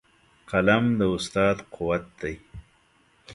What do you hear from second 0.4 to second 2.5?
قلم د استاد قوت دی.